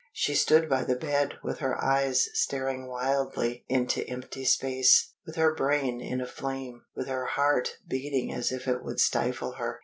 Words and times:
She 0.13 0.33
stood 0.33 0.67
by 0.67 0.83
the 0.83 0.95
bed 0.95 1.35
with 1.43 1.59
her 1.59 1.79
eyes 1.79 2.27
staring 2.33 2.87
wildly 2.87 3.65
into 3.69 4.01
empty 4.09 4.43
space; 4.45 5.13
with 5.27 5.35
her 5.35 5.53
brain 5.53 6.01
in 6.01 6.19
a 6.19 6.25
flame; 6.25 6.81
with 6.95 7.07
her 7.07 7.25
heart 7.25 7.77
beating 7.87 8.33
as 8.33 8.51
if 8.51 8.67
it 8.67 8.83
would 8.83 8.99
stifle 8.99 9.51
her. 9.57 9.79